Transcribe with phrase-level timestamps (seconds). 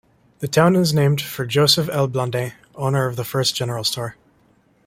[0.39, 2.07] The town is named for Joseph L.
[2.07, 4.15] Blandin, owner of the first general store.